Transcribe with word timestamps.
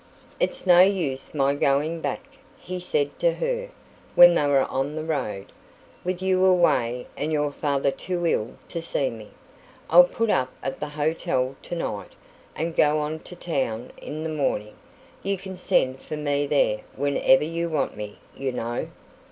"It's 0.39 0.65
no 0.65 0.79
use 0.81 1.31
my 1.35 1.53
going 1.53 1.99
back," 2.01 2.25
he 2.57 2.79
said 2.79 3.19
to 3.19 3.33
her, 3.33 3.69
when 4.15 4.33
they 4.33 4.47
were 4.47 4.67
on 4.67 4.95
the 4.95 5.03
road, 5.03 5.51
"with 6.03 6.23
you 6.23 6.43
away, 6.43 7.05
and 7.15 7.31
your 7.31 7.51
father 7.51 7.91
too 7.91 8.25
ill 8.25 8.55
to 8.69 8.81
see 8.81 9.11
me. 9.11 9.29
I'll 9.91 10.03
put 10.05 10.31
up 10.31 10.51
at 10.63 10.79
the 10.79 10.87
hotel 10.89 11.55
tonight, 11.61 12.13
and 12.55 12.75
go 12.75 12.97
on 12.97 13.19
to 13.19 13.35
town 13.35 13.91
in 13.95 14.23
the 14.23 14.29
morning. 14.29 14.73
You 15.21 15.37
can 15.37 15.55
send 15.55 15.99
for 15.99 16.17
me 16.17 16.47
there 16.47 16.79
whenever 16.95 17.43
you 17.43 17.69
want 17.69 17.95
me, 17.95 18.17
you 18.35 18.51
know." 18.53 18.87